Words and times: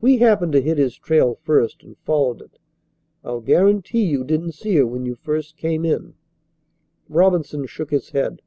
We 0.00 0.16
happened 0.18 0.50
to 0.54 0.60
hit 0.60 0.76
his 0.76 0.98
trail 0.98 1.36
first 1.44 1.84
and 1.84 1.96
followed 1.98 2.40
it. 2.40 2.58
I'll 3.22 3.38
guarantee 3.40 4.02
you 4.04 4.24
didn't 4.24 4.56
see 4.56 4.74
her 4.74 4.86
when 4.88 5.06
you 5.06 5.14
first 5.14 5.56
came 5.56 5.84
in." 5.84 6.14
Robinson 7.08 7.66
shook 7.66 7.92
his 7.92 8.10
head. 8.10 8.42